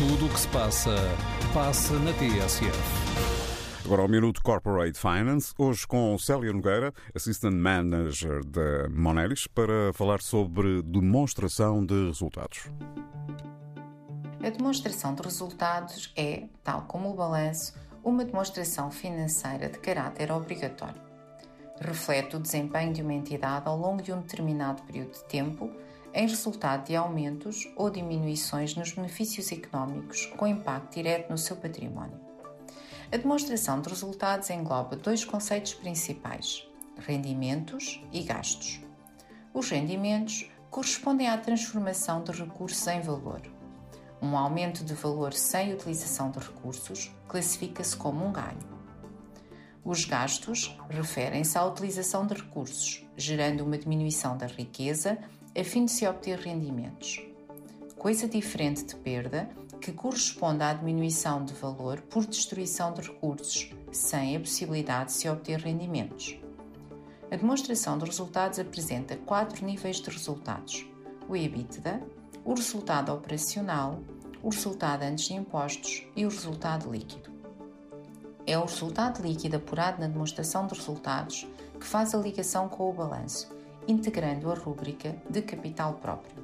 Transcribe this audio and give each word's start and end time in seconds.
que 0.00 0.40
se 0.40 0.48
passa, 0.48 0.94
passa 1.52 1.92
na 1.98 2.10
TSF. 2.14 2.72
Agora 3.84 4.00
ao 4.00 4.08
Minuto 4.08 4.40
Corporate 4.42 4.98
Finance, 4.98 5.52
hoje 5.58 5.86
com 5.86 6.16
Célia 6.16 6.54
Nogueira, 6.54 6.90
Assistant 7.14 7.54
Manager 7.54 8.42
da 8.42 8.88
Moneris, 8.88 9.46
para 9.46 9.92
falar 9.92 10.22
sobre 10.22 10.82
demonstração 10.82 11.84
de 11.84 12.06
resultados. 12.06 12.70
A 14.42 14.48
demonstração 14.48 15.14
de 15.14 15.22
resultados 15.22 16.10
é, 16.16 16.44
tal 16.64 16.82
como 16.82 17.10
o 17.10 17.14
balanço, 17.14 17.74
uma 18.02 18.24
demonstração 18.24 18.90
financeira 18.90 19.68
de 19.68 19.78
caráter 19.80 20.32
obrigatório. 20.32 21.00
Reflete 21.78 22.36
o 22.36 22.40
desempenho 22.40 22.94
de 22.94 23.02
uma 23.02 23.12
entidade 23.12 23.68
ao 23.68 23.76
longo 23.76 24.02
de 24.02 24.14
um 24.14 24.20
determinado 24.22 24.82
período 24.82 25.12
de 25.12 25.24
tempo, 25.24 25.70
em 26.12 26.26
resultado 26.26 26.86
de 26.86 26.96
aumentos 26.96 27.70
ou 27.76 27.90
diminuições 27.90 28.74
nos 28.74 28.92
benefícios 28.92 29.50
económicos 29.52 30.26
com 30.36 30.46
impacto 30.46 30.94
direto 30.94 31.30
no 31.30 31.38
seu 31.38 31.56
património. 31.56 32.18
A 33.12 33.16
demonstração 33.16 33.80
de 33.80 33.88
resultados 33.88 34.50
engloba 34.50 34.96
dois 34.96 35.24
conceitos 35.24 35.74
principais: 35.74 36.66
rendimentos 36.96 38.02
e 38.12 38.22
gastos. 38.22 38.80
Os 39.52 39.68
rendimentos 39.68 40.50
correspondem 40.70 41.28
à 41.28 41.36
transformação 41.36 42.22
de 42.22 42.32
recursos 42.32 42.86
em 42.86 43.00
valor. 43.00 43.42
Um 44.22 44.36
aumento 44.36 44.84
de 44.84 44.94
valor 44.94 45.32
sem 45.32 45.72
utilização 45.72 46.30
de 46.30 46.38
recursos 46.38 47.10
classifica-se 47.26 47.96
como 47.96 48.24
um 48.24 48.32
ganho. 48.32 48.79
Os 49.90 50.04
gastos 50.04 50.72
referem-se 50.88 51.58
à 51.58 51.66
utilização 51.66 52.24
de 52.24 52.34
recursos, 52.34 53.04
gerando 53.16 53.64
uma 53.64 53.76
diminuição 53.76 54.36
da 54.36 54.46
riqueza 54.46 55.18
a 55.52 55.64
fim 55.64 55.84
de 55.84 55.90
se 55.90 56.06
obter 56.06 56.38
rendimentos. 56.38 57.20
Coisa 57.98 58.28
diferente 58.28 58.84
de 58.84 58.94
perda, 58.94 59.50
que 59.80 59.90
corresponde 59.90 60.62
à 60.62 60.72
diminuição 60.72 61.44
de 61.44 61.52
valor 61.54 62.00
por 62.02 62.24
destruição 62.24 62.94
de 62.94 63.00
recursos, 63.00 63.72
sem 63.90 64.36
a 64.36 64.38
possibilidade 64.38 65.06
de 65.06 65.14
se 65.14 65.28
obter 65.28 65.58
rendimentos. 65.58 66.38
A 67.28 67.34
demonstração 67.34 67.98
de 67.98 68.04
resultados 68.04 68.60
apresenta 68.60 69.16
quatro 69.16 69.66
níveis 69.66 69.96
de 69.96 70.08
resultados: 70.08 70.86
o 71.28 71.34
EBITDA, 71.34 72.00
o 72.44 72.54
resultado 72.54 73.12
operacional, 73.12 73.98
o 74.40 74.50
resultado 74.50 75.02
antes 75.02 75.24
de 75.24 75.34
impostos 75.34 76.06
e 76.14 76.24
o 76.24 76.28
resultado 76.28 76.92
líquido. 76.92 77.39
É 78.50 78.58
o 78.58 78.64
resultado 78.64 79.22
líquido 79.22 79.58
apurado 79.58 80.00
na 80.00 80.08
demonstração 80.08 80.66
de 80.66 80.74
resultados 80.74 81.46
que 81.78 81.86
faz 81.86 82.12
a 82.16 82.18
ligação 82.18 82.68
com 82.68 82.90
o 82.90 82.92
balanço, 82.92 83.48
integrando 83.86 84.50
a 84.50 84.56
rúbrica 84.56 85.14
de 85.30 85.40
capital 85.40 85.94
próprio. 85.94 86.42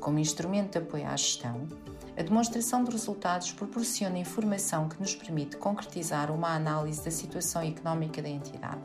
Como 0.00 0.18
instrumento 0.18 0.72
de 0.72 0.78
apoio 0.78 1.06
à 1.06 1.14
gestão, 1.14 1.68
a 2.16 2.22
demonstração 2.22 2.82
de 2.82 2.92
resultados 2.92 3.52
proporciona 3.52 4.16
informação 4.16 4.88
que 4.88 4.98
nos 4.98 5.14
permite 5.14 5.58
concretizar 5.58 6.30
uma 6.30 6.56
análise 6.56 7.04
da 7.04 7.10
situação 7.10 7.60
económica 7.60 8.22
da 8.22 8.30
entidade, 8.30 8.80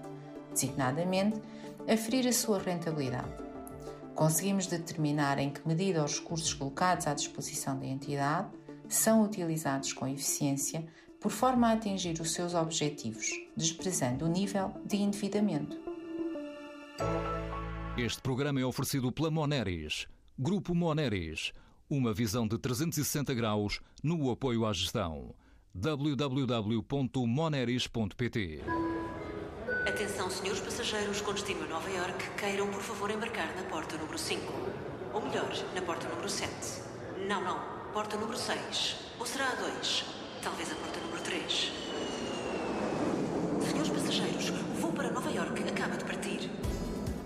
designadamente, 0.52 1.42
aferir 1.88 2.28
a 2.28 2.34
sua 2.34 2.60
rentabilidade 2.60 3.48
conseguimos 4.14 4.66
determinar 4.66 5.38
em 5.38 5.52
que 5.52 5.66
medida 5.66 6.04
os 6.04 6.20
recursos 6.20 6.52
colocados 6.52 7.06
à 7.06 7.14
disposição 7.14 7.78
da 7.78 7.86
entidade 7.86 8.50
são 8.90 9.24
utilizados 9.24 9.94
com 9.94 10.08
eficiência 10.08 10.88
por 11.20 11.32
forma 11.32 11.68
a 11.68 11.74
atingir 11.74 12.22
os 12.22 12.32
seus 12.32 12.54
objetivos, 12.54 13.28
desprezando 13.56 14.26
o 14.26 14.28
nível 14.28 14.72
de 14.86 14.98
endividamento. 14.98 15.78
Este 17.98 18.22
programa 18.22 18.62
é 18.62 18.66
oferecido 18.66 19.12
pela 19.12 19.32
Moneris, 19.32 20.08
Grupo 20.38 20.76
Moneris, 20.76 21.52
uma 21.90 22.14
visão 22.14 22.48
de 22.48 22.58
360 22.58 23.34
graus 23.34 23.80
no 24.04 24.30
apoio 24.30 24.66
à 24.66 24.74
gestão. 24.74 25.34
www.moneris.pt 25.74 28.62
Atenção, 29.88 30.30
senhores 30.30 30.60
passageiros 30.60 31.22
com 31.22 31.34
destino 31.34 31.64
a 31.64 31.68
Nova 31.68 31.90
York, 31.90 32.30
queiram 32.38 32.68
por 32.68 32.82
favor 32.82 33.10
embarcar 33.10 33.56
na 33.56 33.64
porta 33.64 33.98
número 33.98 34.18
5. 34.18 34.42
Ou 35.14 35.22
melhor, 35.22 35.50
na 35.74 35.82
porta 35.82 36.10
número 36.10 36.30
7. 36.30 36.52
Não, 37.28 37.42
não, 37.44 37.60
porta 37.94 38.18
número 38.18 38.38
6. 38.38 38.98
Ou 39.18 39.26
será 39.26 39.50
a 39.50 39.56
2? 39.56 40.17
Talvez 40.42 40.72
a 40.72 40.76
porta 40.76 41.00
número 41.00 41.22
3. 41.24 41.72
Senhores 43.70 43.90
passageiros, 43.90 44.50
o 44.50 44.82
voo 44.82 44.92
para 44.92 45.12
Nova 45.12 45.32
York 45.32 45.64
acaba 45.64 45.98
de 45.98 46.06
partir. 46.06 46.50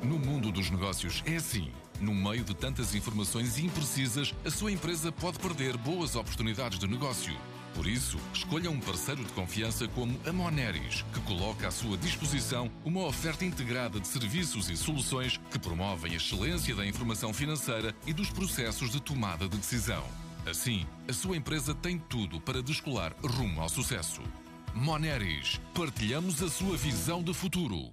No 0.02 0.18
mundo 0.18 0.52
dos 0.52 0.70
negócios 0.70 1.24
é 1.26 1.36
assim. 1.36 1.72
No 2.00 2.16
meio 2.16 2.44
de 2.44 2.56
tantas 2.56 2.96
informações 2.96 3.60
imprecisas, 3.60 4.34
a 4.46 4.50
sua 4.50 4.72
empresa 4.72 5.12
pode 5.12 5.40
perder 5.40 5.78
boas 5.78 6.16
oportunidades 6.16 6.80
de 6.80 6.88
negócio. 6.88 7.36
Por 7.76 7.86
isso, 7.88 8.18
escolha 8.34 8.70
um 8.70 8.80
parceiro 8.80 9.24
de 9.24 9.32
confiança 9.34 9.88
como 9.90 10.20
a 10.26 10.34
Moneris, 10.34 11.06
que 11.14 11.22
coloca 11.22 11.68
à 11.68 11.72
sua 11.72 11.98
disposição 11.98 12.70
uma 12.84 13.06
oferta 13.06 13.46
integrada 13.46 14.00
de 14.00 14.08
serviços 14.08 14.70
e 14.70 14.76
soluções 14.76 15.40
que 15.50 15.60
promovem 15.60 16.14
a 16.14 16.18
excelência 16.18 16.76
da 16.76 16.86
informação 16.86 17.34
financeira 17.34 17.96
e 18.06 18.14
dos 18.14 18.30
processos 18.30 18.90
de 18.90 19.02
tomada 19.02 19.48
de 19.48 19.58
decisão. 19.58 20.04
Assim, 20.46 20.88
a 21.08 21.14
sua 21.14 21.38
empresa 21.38 21.74
tem 21.74 22.00
tudo 22.00 22.42
para 22.42 22.64
descolar 22.64 23.14
rumo 23.24 23.62
ao 23.62 23.70
sucesso. 23.70 24.22
Moneris, 24.74 25.60
partilhamos 25.74 26.42
a 26.42 26.50
sua 26.50 26.76
visão 26.76 27.22
de 27.22 27.34
futuro. 27.34 27.90